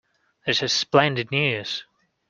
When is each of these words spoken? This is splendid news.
This 0.47 0.63
is 0.63 0.73
splendid 0.73 1.29
news. 1.29 1.85